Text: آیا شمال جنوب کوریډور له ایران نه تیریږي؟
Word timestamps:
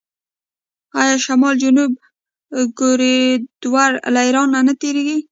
آیا 1.01 1.15
شمال 1.25 1.55
جنوب 1.63 1.91
کوریډور 2.77 3.91
له 4.13 4.19
ایران 4.27 4.49
نه 4.67 4.73
تیریږي؟ 4.81 5.17